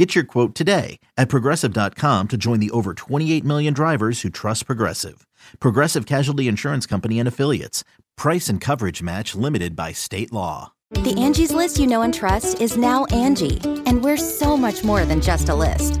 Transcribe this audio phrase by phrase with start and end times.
[0.00, 4.64] Get your quote today at progressive.com to join the over 28 million drivers who trust
[4.64, 5.26] Progressive.
[5.58, 7.84] Progressive Casualty Insurance Company and Affiliates.
[8.16, 10.72] Price and coverage match limited by state law.
[10.92, 15.04] The Angie's list you know and trust is now Angie, and we're so much more
[15.04, 16.00] than just a list.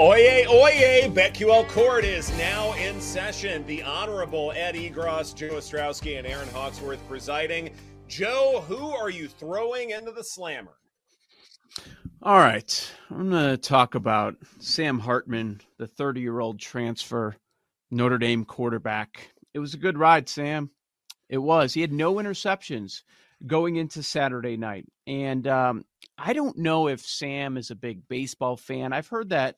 [0.00, 3.64] Oye, oye, BetQL Court is now in session.
[3.66, 7.70] The Honorable Ed Egros, Joe Ostrowski, and Erin Hawksworth presiding.
[8.08, 10.72] Joe, who are you throwing into the slammer?
[12.22, 12.90] All right.
[13.10, 17.36] I'm going to talk about Sam Hartman, the 30 year old transfer
[17.90, 19.30] Notre Dame quarterback.
[19.52, 20.70] It was a good ride, Sam.
[21.28, 21.74] It was.
[21.74, 23.02] He had no interceptions
[23.46, 24.86] going into Saturday night.
[25.06, 25.84] And um,
[26.16, 28.94] I don't know if Sam is a big baseball fan.
[28.94, 29.56] I've heard that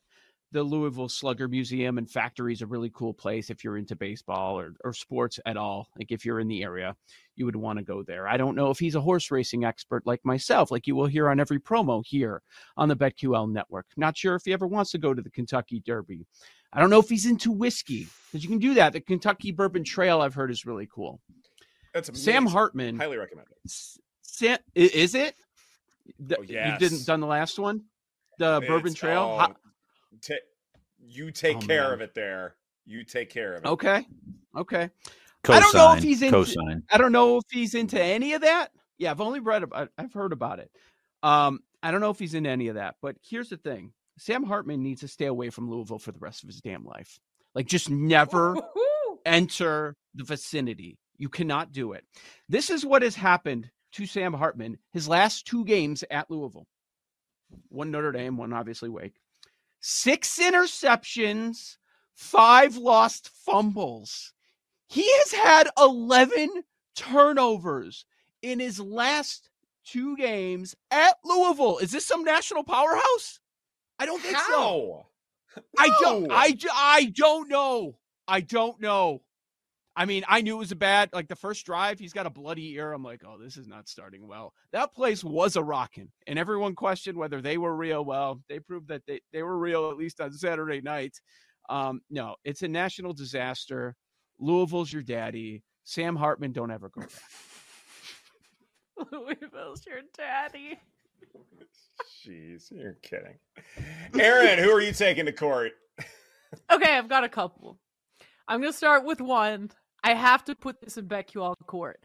[0.51, 4.57] the Louisville Slugger Museum and Factory is a really cool place if you're into baseball
[4.57, 5.89] or, or sports at all.
[5.97, 6.95] Like if you're in the area,
[7.35, 8.27] you would want to go there.
[8.27, 11.29] I don't know if he's a horse racing expert like myself, like you will hear
[11.29, 12.41] on every promo here
[12.77, 13.87] on the BetQL network.
[13.97, 16.25] Not sure if he ever wants to go to the Kentucky Derby.
[16.71, 18.93] I don't know if he's into whiskey because you can do that.
[18.93, 21.19] The Kentucky Bourbon Trail, I've heard, is really cool.
[21.93, 22.23] That's amazing.
[22.33, 22.97] Sam Hartman.
[22.97, 23.71] Highly recommend it.
[24.21, 25.35] Sam, is it?
[26.31, 26.79] Oh, yes.
[26.81, 27.85] You didn't done the last one,
[28.37, 29.37] the It's- Bourbon Trail.
[29.41, 29.55] oh,
[30.15, 30.41] How- ta-
[30.99, 31.93] you take Oh, care man.
[31.93, 32.55] of it there.
[32.85, 33.67] You take care of it.
[33.67, 34.07] okay,
[34.55, 34.89] okay.
[35.43, 36.83] Cosign, I don't know if he's into- cosign.
[36.89, 38.71] I don't know if he's into any of that.
[38.97, 39.91] Yeah, I've only read about.
[39.97, 40.71] I've heard about it.
[41.21, 42.95] Um, I don't know if he's into any of that.
[43.01, 46.43] But here's the thing: Sam Hartman needs to stay away from Louisville for the rest
[46.43, 47.19] of his damn life.
[47.53, 48.55] Like, just never
[49.25, 50.97] enter the vicinity.
[51.17, 52.05] You cannot do it.
[52.49, 56.67] This is what has happened to Sam Hartman his last two games at Louisville.
[57.69, 59.15] One Notre Dame, one obviously Wake.
[59.87, 61.77] Six interceptions,
[62.15, 64.33] five lost fumbles.
[64.87, 66.63] He has had 11
[66.95, 68.03] turnovers
[68.41, 69.51] in his last
[69.85, 71.77] two games at Louisville.
[71.77, 73.39] Is this some national powerhouse?
[73.99, 75.05] I don't think so.
[75.55, 75.61] How?
[75.77, 76.31] I don't.
[76.31, 77.99] I, I don't know.
[78.27, 79.21] I don't know.
[79.95, 81.09] I mean, I knew it was a bad.
[81.13, 82.91] Like the first drive, he's got a bloody ear.
[82.91, 84.53] I'm like, oh, this is not starting well.
[84.73, 88.03] That place was a rocking, and everyone questioned whether they were real.
[88.03, 91.15] Well, they proved that they they were real at least on Saturday night.
[91.69, 93.95] Um, no, it's a national disaster.
[94.39, 95.63] Louisville's your daddy.
[95.85, 97.11] Sam Hartman, don't ever go back.
[99.11, 100.79] Louisville's your daddy.
[102.25, 103.37] Jeez, you're kidding.
[104.19, 105.71] Erin, who are you taking to court?
[106.71, 107.79] Okay, I've got a couple.
[108.47, 109.71] I'm gonna start with one.
[110.05, 111.99] I have to put this in BetQL court.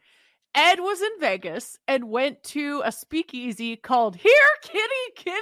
[0.54, 5.36] Ed was in Vegas and went to a speakeasy called Here Kitty Kitty.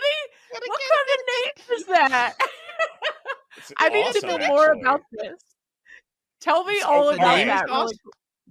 [0.50, 1.18] What kind of
[1.70, 2.34] name is that?
[3.56, 4.80] It's I need awesome, to know more actually.
[4.82, 5.42] about this.
[6.40, 7.64] Tell me It's all about name is that.
[7.64, 7.98] really awesome.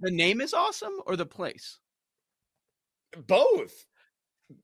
[0.00, 1.78] The name is awesome, or the place?
[3.26, 3.86] Both.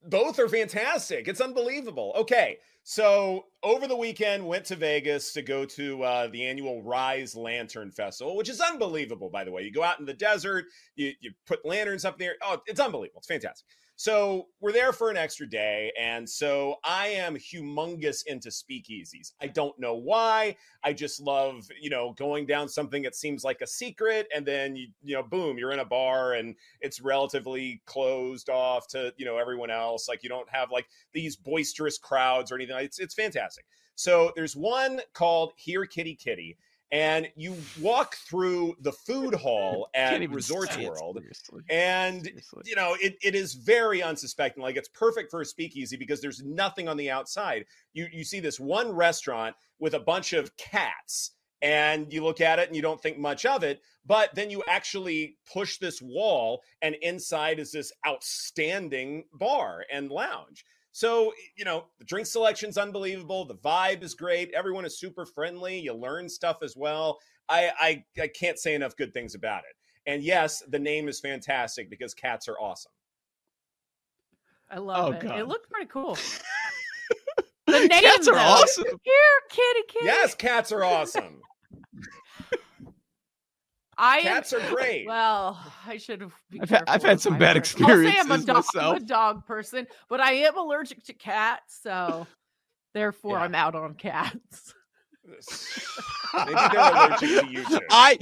[0.07, 1.29] Both are fantastic.
[1.29, 2.13] It's unbelievable.
[2.17, 2.59] Okay.
[2.87, 7.91] So over the weekend, went to Vegas to go to uh, the annual Rise Lantern
[7.91, 9.63] Festival, which is unbelievable, by the way.
[9.63, 12.35] You go out in the desert, you, you put lanterns up there.
[12.43, 13.21] Oh, it's unbelievable.
[13.21, 13.67] It's fantastic.
[13.97, 15.93] So we're there for an extra day.
[15.99, 19.33] And so I am humongous into speakeasies.
[19.41, 20.57] I don't know why.
[20.83, 24.27] I just love, you know, going down something that seems like a secret.
[24.35, 28.89] And then, you, you know, boom, you're in a bar and it's relatively closed off
[28.89, 30.09] to, you know, everyone else.
[30.09, 32.77] Like you don't have like these boisterous crowds or anything.
[32.79, 33.65] It's, it's fantastic.
[33.95, 36.59] So there's one called Here Kitty Kitty.
[36.95, 41.63] And you walk through the food hall at Resorts World seriously.
[41.69, 42.63] and Seriously.
[42.67, 46.43] you know it, it is very unsuspecting like it's perfect for a speakeasy because there's
[46.45, 47.65] nothing on the outside
[47.95, 51.33] you you see this one restaurant with a bunch of cats
[51.63, 54.63] and you look at it and you don't think much of it but then you
[54.69, 60.65] actually push this wall and inside is this outstanding bar and lounge
[60.97, 65.79] so you know the drink selection's unbelievable the vibe is great everyone is super friendly
[65.81, 67.19] you learn stuff as well
[67.49, 69.75] i i, I can't say enough good things about it
[70.07, 72.93] and yes, the name is fantastic because cats are awesome.
[74.71, 75.21] I love Oh, it.
[75.21, 75.39] God.
[75.41, 76.19] It looked pretty cool.
[77.67, 78.41] The name Cats are though.
[78.41, 78.85] awesome.
[78.85, 80.05] Here, kitty, kitty.
[80.05, 81.41] Yes, cats are awesome.
[83.99, 85.07] I am- Cats are great.
[85.07, 86.33] Well, I should have.
[86.61, 87.75] I've had- I've had some my bad words.
[87.81, 91.13] I'll say I'm a experiences dog, I'm a dog person, but I am allergic to
[91.13, 92.27] cats, so
[92.93, 93.45] therefore Yeah.
[93.45, 94.75] I'm out on cats.
[95.27, 97.81] Maybe they're allergic to you too.
[97.91, 98.19] I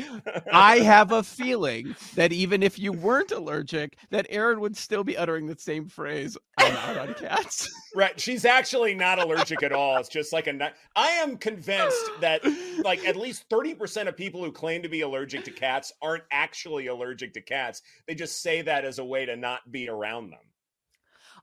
[0.53, 5.17] I have a feeling that even if you weren't allergic, that Erin would still be
[5.17, 6.37] uttering the same phrase.
[6.59, 7.69] I'm out on cats.
[7.97, 8.19] right.
[8.21, 9.97] She's actually not allergic at all.
[9.99, 10.73] It's just like a.
[10.95, 12.43] I am convinced that
[12.85, 16.87] like at least 30% of people who claim to be allergic to cats aren't actually
[16.87, 17.83] allergic to cats.
[18.07, 20.41] They just say that as a way to not be around them.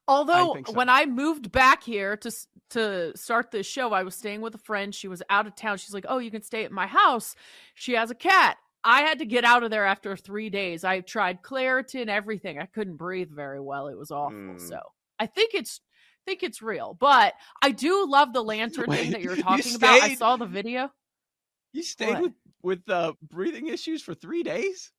[0.10, 0.74] Although so.
[0.74, 2.32] when I moved back here to
[2.72, 4.94] to start this show, I was staying with a friend.
[4.94, 5.78] She was out of town.
[5.78, 7.36] She's like, "Oh, you can stay at my house."
[7.76, 8.58] She has a cat.
[8.84, 10.84] I had to get out of there after three days.
[10.84, 12.58] I tried Claritin, everything.
[12.60, 13.88] I couldn't breathe very well.
[13.88, 14.38] It was awful.
[14.38, 14.60] Mm.
[14.62, 14.80] So
[15.20, 15.80] I think it's
[16.26, 16.98] I think it's real.
[17.00, 20.02] But I do love the lantern thing that you're you talking about.
[20.02, 20.92] I saw the video.
[21.72, 22.22] You stayed What?
[22.24, 22.34] with
[22.64, 24.92] with uh, breathing issues for three days.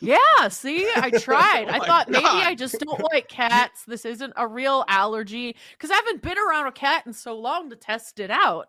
[0.00, 1.68] Yeah, see, I tried.
[1.68, 2.46] Oh I thought maybe God.
[2.46, 3.84] I just don't like cats.
[3.84, 7.70] This isn't a real allergy because I haven't been around a cat in so long
[7.70, 8.68] to test it out.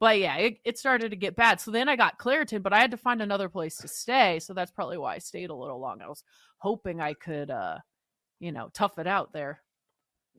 [0.00, 1.60] But yeah, it, it started to get bad.
[1.60, 4.38] So then I got Claritin, but I had to find another place to stay.
[4.38, 6.00] So that's probably why I stayed a little long.
[6.00, 6.22] I was
[6.58, 7.78] hoping I could, uh,
[8.38, 9.60] you know, tough it out there.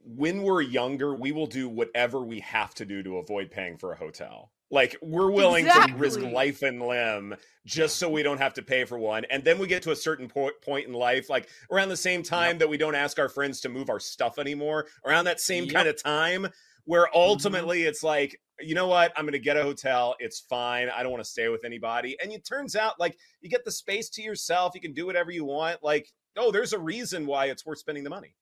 [0.05, 3.91] When we're younger, we will do whatever we have to do to avoid paying for
[3.91, 4.51] a hotel.
[4.71, 7.35] Like we're willing to risk life and limb
[7.65, 9.25] just so we don't have to pay for one.
[9.29, 12.23] And then we get to a certain po- point in life, like around the same
[12.23, 15.65] time that we don't ask our friends to move our stuff anymore, around that same
[15.65, 15.73] Yep.
[15.73, 16.47] kind of time
[16.85, 17.17] where mm-hmm.
[17.17, 19.11] ultimately it's like, you know what?
[19.15, 20.15] I'm going to get a hotel.
[20.19, 20.89] It's fine.
[20.89, 22.17] I don't want to stay with anybody.
[22.21, 24.73] And it turns out like you get the space to yourself.
[24.75, 25.83] You can do whatever you want.
[25.83, 28.35] Like, oh, there's a reason why it's worth spending the money.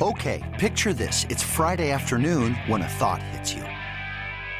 [0.00, 1.24] Okay, picture this.
[1.30, 3.64] It's Friday afternoon when a thought hits you.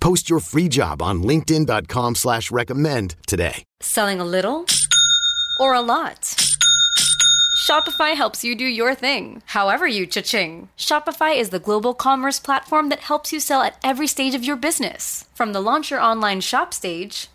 [0.00, 3.62] Post your free job on linkedin.com slash recommend today.
[3.80, 4.66] Selling a little
[5.60, 6.34] or a lot?
[7.68, 10.68] Shopify helps you do your thing, however you cha-ching.
[10.78, 14.56] Shopify is the global commerce platform that helps you sell at every stage of your
[14.56, 15.26] business.
[15.34, 17.28] From the launch your online shop stage,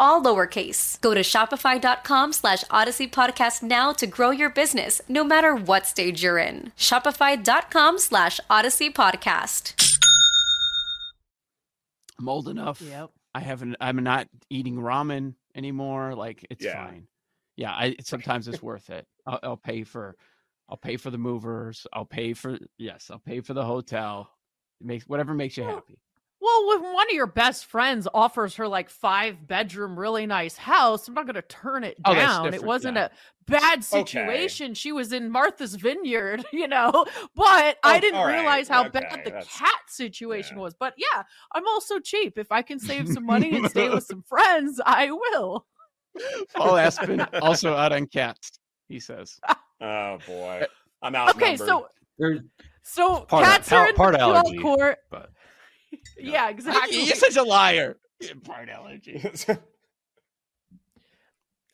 [0.00, 1.00] all lowercase.
[1.00, 6.22] Go to shopify.com slash audacy podcast now to grow your business, no matter what stage
[6.22, 6.72] you're in.
[6.76, 9.74] Shopify.com slash audacy podcast.
[12.18, 12.80] I'm old enough.
[12.80, 13.10] Yep.
[13.34, 13.76] I haven't.
[13.80, 16.14] I'm not eating ramen anymore.
[16.14, 16.86] Like it's Yeah.
[16.86, 17.06] fine.
[17.56, 17.72] Yeah.
[17.72, 19.06] I sometimes it's worth it.
[19.26, 20.14] I'll, I'll pay for.
[20.68, 21.86] I'll pay for the movers.
[21.92, 23.10] I'll pay for yes.
[23.10, 24.30] I'll pay for the hotel.
[24.80, 25.98] It makes whatever makes you happy.
[26.44, 31.08] Well, when one of your best friends offers her like five bedroom, really nice house,
[31.08, 32.52] I'm not going to turn it Oh, down.
[32.52, 33.06] It wasn't yeah.
[33.06, 33.10] a
[33.50, 34.74] bad situation.
[34.74, 36.90] She was in Martha's Vineyard, you know,
[37.34, 38.40] but I Oh, didn't all right.
[38.40, 40.62] realize how Okay, bad the that's- cat situation yeah.
[40.64, 40.74] was.
[40.74, 41.22] But yeah,
[41.54, 42.36] I'm also cheap.
[42.36, 45.64] If I can save some money and stay with some friends, I will.
[46.54, 48.58] Paul Aspen also out on cats.
[48.88, 49.40] He says.
[49.80, 50.66] Oh boy, uh,
[51.02, 51.34] I'm out.
[51.36, 52.40] Okay, so There's
[52.82, 54.98] so part, cats are in part the PL allergy, court.
[55.10, 55.30] but
[56.18, 57.02] Yeah, exactly.
[57.04, 57.96] You're such a liar.
[58.44, 59.22] Part allergy.
[59.48, 59.56] uh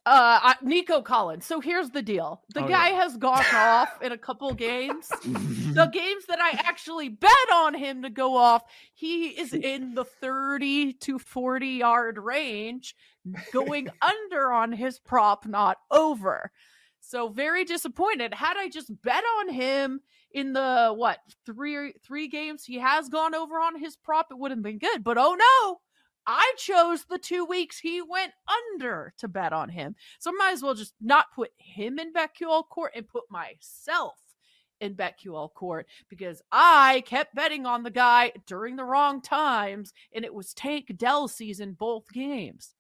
[0.07, 1.45] I- Nico Collins.
[1.45, 2.43] So here's the deal.
[2.55, 3.03] The Oh, guy yeah.
[3.03, 5.09] has gone off in a couple games.
[5.09, 8.63] the games that I actually bet on him to go off,
[8.95, 12.97] he is in the 30 to 40 yard range,
[13.53, 16.51] going under on his prop, not over.
[17.01, 18.33] So very disappointed.
[18.35, 20.01] Had I just bet on him
[20.33, 24.51] in the what three three games he has gone over on his prop, it would
[24.51, 25.03] have been good.
[25.05, 25.81] But oh no,
[26.27, 28.33] I chose the two weeks he went
[28.69, 29.97] under to bet on him.
[30.19, 34.15] So I might as well just not put him in BetQL court and put myself
[34.81, 40.25] in BetQL court because I kept betting on the guy during the wrong times, and
[40.25, 42.75] it was Tank Dell season both games.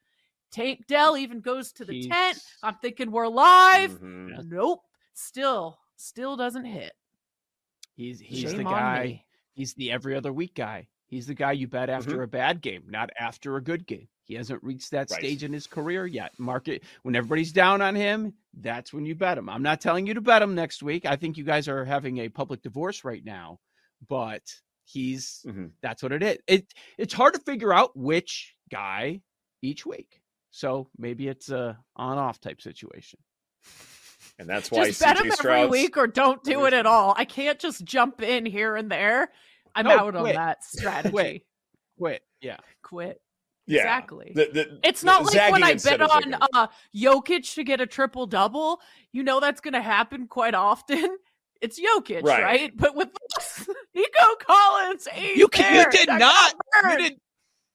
[0.50, 2.42] Tank Dell even goes to the tent.
[2.62, 4.00] I'm thinking we're live.
[4.00, 4.46] Mhm.
[4.46, 4.82] Nope.
[5.12, 6.92] Still, still doesn't hit.
[8.00, 9.24] He's he's Shame the guy.
[9.52, 10.88] He's the every other week guy.
[11.06, 14.08] He's the guy you bet after a bad game, not after a good game.
[14.24, 15.20] He hasn't reached that Right.
[15.20, 16.32] stage in his career yet.
[16.38, 19.50] Market when everybody's down on him, that's when you bet him.
[19.50, 21.04] I'm not telling you to bet him next week.
[21.04, 23.60] I think you guys are having a public divorce right now,
[24.08, 24.44] but
[24.84, 25.72] he's Mhm.
[25.82, 26.38] that's what it is.
[26.46, 29.20] It it's hard to figure out which guy
[29.60, 30.22] each week.
[30.52, 33.18] So maybe it's a on off type situation.
[34.40, 37.14] And that's why Just bet CJ him every week or don't do it at all.
[37.16, 39.28] I can't just jump in here and there.
[39.74, 41.10] I'm No, out on that strategy.
[41.12, 41.42] Quit.
[41.98, 42.22] Quit.
[42.40, 42.56] Yeah.
[42.82, 43.20] Quit.
[43.66, 44.32] yeah, Exactly.
[44.34, 46.66] The, the, It's not like when I bet on uh
[46.96, 48.80] Jokic to get a triple double.
[49.12, 51.18] You know that's going to happen quite often.
[51.62, 52.42] It's Jokic, Right.
[52.42, 52.72] right?
[52.74, 53.10] But with
[53.94, 55.06] Nico Collins,
[55.36, 56.54] You can, you did not.
[56.84, 57.20] You did.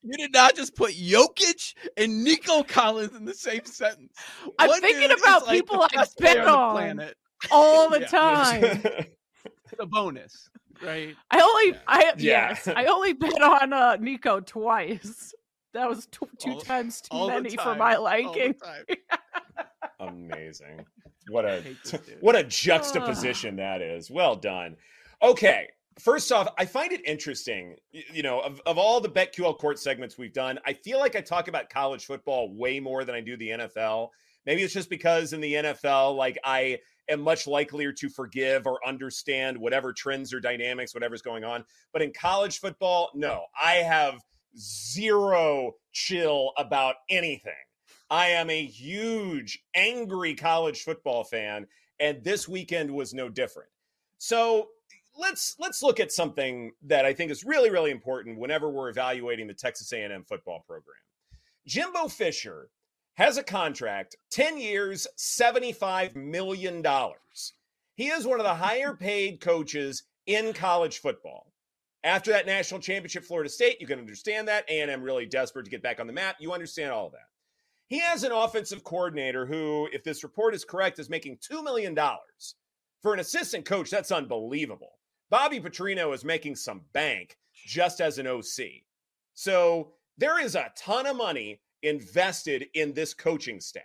[0.06, 4.12] You did not just put Jokic and Nico Collins in the same sentence.
[4.58, 6.74] I'm One thinking dude is about like people I best player bet on the on.
[6.76, 7.16] planet.
[7.50, 8.06] all the Yeah.
[8.06, 8.62] time.
[9.72, 10.48] It's a bonus,
[10.82, 11.14] right?
[11.30, 12.48] I only, I Yeah.
[12.50, 15.34] yes, I only bet on uh, Nico twice.
[15.74, 18.54] That was two, two All- times too all the many for my liking.
[20.00, 20.84] Amazing.
[21.28, 22.18] What a hate this dude.
[22.20, 24.10] what a juxtaposition that is.
[24.10, 24.76] Well done.
[25.22, 25.68] Okay.
[25.98, 30.18] First off, I find it interesting, you know, of, of all the BetQL court segments
[30.18, 33.36] we've done, I feel like I talk about college football way more than I do
[33.36, 34.10] the NFL.
[34.44, 38.78] Maybe it's just because in the NFL, like I am much likelier to forgive or
[38.86, 41.64] understand whatever trends or dynamics, whatever's going on.
[41.92, 44.20] But in college football, no, I have
[44.58, 47.52] zero chill about anything.
[48.10, 51.66] I am a huge, angry college football fan,
[51.98, 53.70] and this weekend was no different.
[54.18, 54.68] So
[55.18, 59.46] let's let's look at something that I think is really, really important whenever we're evaluating
[59.46, 60.96] the Texas A&M football program.
[61.66, 62.70] Jimbo Fisher
[63.14, 66.84] has a contract, 10 years, $75 million.
[67.94, 71.52] He is one of the higher paid coaches in college football.
[72.04, 74.68] After that national championship, Florida State, you can understand that.
[74.68, 76.36] A&M really desperate to get back on the map.
[76.38, 77.28] You understand all of that.
[77.88, 81.96] He has an offensive coordinator who, if this report is correct, is making $2 million.
[83.02, 84.95] For an assistant coach, that's unbelievable.
[85.30, 88.82] Bobby Petrino is making some bank just as an OC.
[89.34, 93.84] So there is a ton of money invested in this coaching staff.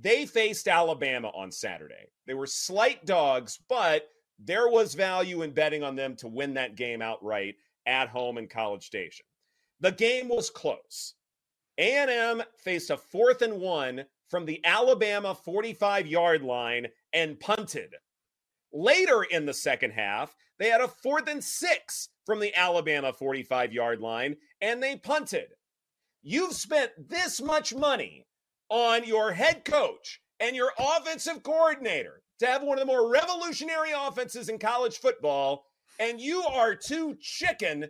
[0.00, 2.08] They faced Alabama on Saturday.
[2.26, 4.08] They were slight dogs, but
[4.38, 7.56] there was value in betting on them to win that game outright
[7.86, 9.26] at home in College Station.
[9.80, 11.14] The game was close.
[11.78, 17.94] A&M faced a fourth and one from the Alabama 45 yard line and punted.
[18.74, 23.72] Later in the second half, they had a fourth and six from the Alabama 45
[23.72, 25.46] yard line and they punted.
[26.22, 28.26] You've spent this much money
[28.68, 33.92] on your head coach and your offensive coordinator to have one of the more revolutionary
[33.96, 35.66] offenses in college football,
[36.00, 37.86] and you are too chicken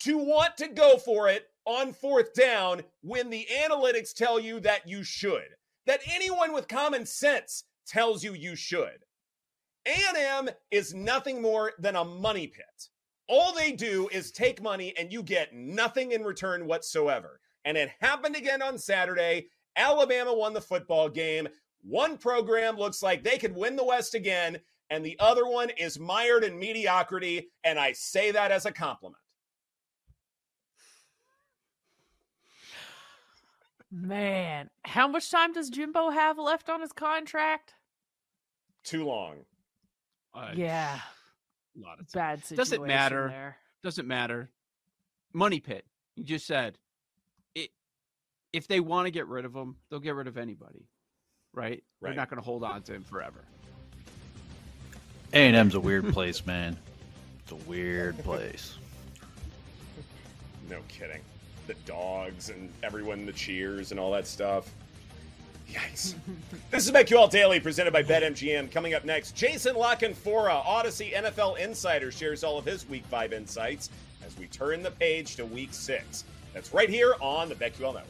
[0.00, 4.88] to want to go for it on fourth down when the analytics tell you that
[4.88, 5.46] you should.
[5.86, 9.04] That anyone with common sense tells you you should.
[9.88, 12.88] A&M is nothing more than a money pit.
[13.26, 17.40] All they do is take money and you get nothing in return whatsoever.
[17.64, 19.46] And it happened again on Saturday.
[19.76, 21.48] Alabama won the football game.
[21.82, 24.58] One program looks like they could win the West again,
[24.90, 27.50] and the other one is mired in mediocrity.
[27.64, 29.22] And I say that as a compliment.
[33.90, 37.74] Man, how much time does Jimbo have left on his contract?
[38.84, 39.44] Too long.
[40.38, 41.00] Uh, yeah,
[41.76, 42.56] a lot of bad situation.
[42.56, 43.28] Doesn't matter.
[43.28, 43.56] There.
[43.82, 44.50] doesn't matter.
[45.32, 45.84] Money pit.
[46.16, 46.78] You just said
[47.54, 47.70] it.
[48.52, 50.88] if they want to get rid of him, they'll get rid of anybody,
[51.52, 51.82] right?
[52.00, 53.44] They're not going to hold on to him forever.
[55.32, 56.76] A and M's a weird place, man.
[57.42, 58.76] It's a weird place.
[60.70, 61.20] No kidding.
[61.66, 64.72] The dogs and everyone, the cheers and all that stuff.
[65.70, 66.14] Yikes.
[66.70, 68.70] this is BetQL Daily presented by BetMGM.
[68.70, 73.90] Coming up next, Jason Lockenfora, Audacy NFL Insider, shares all of his Week 5 insights
[74.26, 76.24] as we turn the page to Week 6.
[76.54, 78.06] That's right here on the BetQL Network.